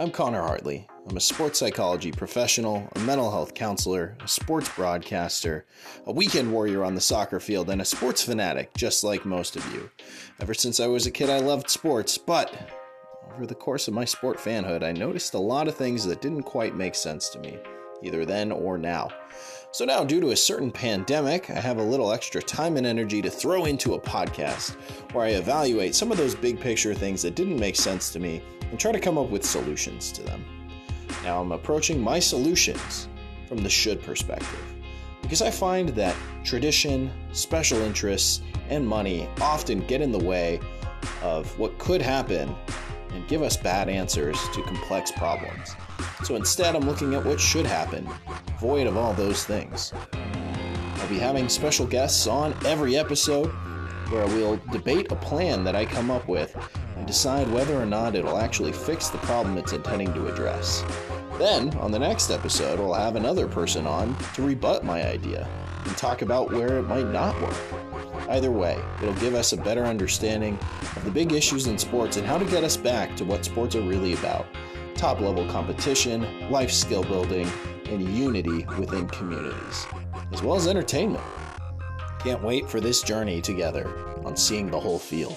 I'm 0.00 0.12
Connor 0.12 0.42
Hartley. 0.42 0.86
I'm 1.08 1.16
a 1.16 1.20
sports 1.20 1.58
psychology 1.58 2.12
professional, 2.12 2.88
a 2.94 3.00
mental 3.00 3.32
health 3.32 3.54
counselor, 3.54 4.16
a 4.22 4.28
sports 4.28 4.68
broadcaster, 4.76 5.66
a 6.06 6.12
weekend 6.12 6.52
warrior 6.52 6.84
on 6.84 6.94
the 6.94 7.00
soccer 7.00 7.40
field, 7.40 7.68
and 7.68 7.80
a 7.80 7.84
sports 7.84 8.22
fanatic, 8.22 8.72
just 8.74 9.02
like 9.02 9.24
most 9.24 9.56
of 9.56 9.74
you. 9.74 9.90
Ever 10.38 10.54
since 10.54 10.78
I 10.78 10.86
was 10.86 11.08
a 11.08 11.10
kid, 11.10 11.30
I 11.30 11.40
loved 11.40 11.68
sports, 11.68 12.16
but 12.16 12.54
over 13.34 13.44
the 13.44 13.56
course 13.56 13.88
of 13.88 13.94
my 13.94 14.04
sport 14.04 14.38
fanhood, 14.38 14.84
I 14.84 14.92
noticed 14.92 15.34
a 15.34 15.38
lot 15.40 15.66
of 15.66 15.74
things 15.74 16.04
that 16.04 16.22
didn't 16.22 16.44
quite 16.44 16.76
make 16.76 16.94
sense 16.94 17.28
to 17.30 17.40
me, 17.40 17.58
either 18.00 18.24
then 18.24 18.52
or 18.52 18.78
now. 18.78 19.08
So 19.72 19.84
now, 19.84 20.04
due 20.04 20.20
to 20.20 20.30
a 20.30 20.36
certain 20.36 20.70
pandemic, 20.70 21.50
I 21.50 21.58
have 21.58 21.78
a 21.78 21.82
little 21.82 22.12
extra 22.12 22.40
time 22.40 22.76
and 22.76 22.86
energy 22.86 23.20
to 23.20 23.30
throw 23.30 23.64
into 23.64 23.94
a 23.94 24.00
podcast 24.00 24.76
where 25.12 25.24
I 25.24 25.30
evaluate 25.30 25.96
some 25.96 26.12
of 26.12 26.18
those 26.18 26.36
big 26.36 26.60
picture 26.60 26.94
things 26.94 27.20
that 27.22 27.34
didn't 27.34 27.58
make 27.58 27.74
sense 27.74 28.10
to 28.12 28.20
me 28.20 28.40
and 28.70 28.78
try 28.78 28.92
to 28.92 29.00
come 29.00 29.18
up 29.18 29.30
with 29.30 29.44
solutions 29.44 30.12
to 30.12 30.22
them. 30.22 30.44
Now, 31.22 31.40
I'm 31.40 31.52
approaching 31.52 32.00
my 32.00 32.18
solutions 32.18 33.08
from 33.48 33.58
the 33.58 33.68
should 33.68 34.02
perspective 34.02 34.62
because 35.22 35.42
I 35.42 35.50
find 35.50 35.90
that 35.90 36.16
tradition, 36.44 37.10
special 37.32 37.78
interests, 37.80 38.40
and 38.68 38.86
money 38.86 39.28
often 39.40 39.80
get 39.86 40.00
in 40.00 40.12
the 40.12 40.18
way 40.18 40.60
of 41.22 41.58
what 41.58 41.76
could 41.78 42.00
happen 42.00 42.54
and 43.12 43.26
give 43.28 43.42
us 43.42 43.56
bad 43.56 43.88
answers 43.88 44.38
to 44.54 44.62
complex 44.62 45.10
problems. 45.10 45.74
So 46.24 46.36
instead, 46.36 46.76
I'm 46.76 46.86
looking 46.86 47.14
at 47.14 47.24
what 47.24 47.40
should 47.40 47.66
happen, 47.66 48.08
void 48.60 48.86
of 48.86 48.96
all 48.96 49.12
those 49.14 49.44
things. 49.44 49.92
I'll 50.96 51.08
be 51.08 51.18
having 51.18 51.48
special 51.48 51.86
guests 51.86 52.26
on 52.26 52.54
every 52.64 52.96
episode 52.96 53.52
where 54.10 54.26
we'll 54.26 54.60
debate 54.72 55.12
a 55.12 55.16
plan 55.16 55.64
that 55.64 55.76
I 55.76 55.84
come 55.84 56.10
up 56.10 56.28
with 56.28 56.56
and 56.96 57.06
decide 57.06 57.50
whether 57.50 57.80
or 57.80 57.86
not 57.86 58.14
it'll 58.14 58.38
actually 58.38 58.72
fix 58.72 59.08
the 59.08 59.18
problem 59.18 59.58
it's 59.58 59.72
intending 59.72 60.12
to 60.14 60.32
address. 60.32 60.84
Then, 61.38 61.72
on 61.78 61.92
the 61.92 61.98
next 61.98 62.30
episode, 62.30 62.78
we'll 62.78 62.94
have 62.94 63.16
another 63.16 63.46
person 63.46 63.86
on 63.86 64.16
to 64.34 64.42
rebut 64.42 64.84
my 64.84 65.06
idea 65.06 65.48
and 65.84 65.96
talk 65.96 66.22
about 66.22 66.50
where 66.50 66.78
it 66.78 66.82
might 66.82 67.08
not 67.08 67.40
work. 67.40 68.28
Either 68.28 68.50
way, 68.50 68.78
it'll 69.00 69.14
give 69.14 69.34
us 69.34 69.52
a 69.52 69.56
better 69.56 69.84
understanding 69.84 70.58
of 70.96 71.04
the 71.04 71.10
big 71.10 71.32
issues 71.32 71.66
in 71.66 71.78
sports 71.78 72.16
and 72.16 72.26
how 72.26 72.38
to 72.38 72.44
get 72.46 72.64
us 72.64 72.76
back 72.76 73.16
to 73.16 73.24
what 73.24 73.44
sports 73.44 73.76
are 73.76 73.82
really 73.82 74.14
about 74.14 74.46
top 74.94 75.20
level 75.20 75.46
competition, 75.46 76.50
life 76.50 76.72
skill 76.72 77.04
building, 77.04 77.48
and 77.86 78.02
unity 78.16 78.66
within 78.78 79.06
communities, 79.08 79.86
as 80.32 80.42
well 80.42 80.56
as 80.56 80.66
entertainment. 80.66 81.22
Can't 82.18 82.42
wait 82.42 82.68
for 82.68 82.80
this 82.80 83.02
journey 83.02 83.40
together 83.40 83.88
on 84.24 84.36
seeing 84.36 84.70
the 84.70 84.80
whole 84.80 84.98
field. 84.98 85.36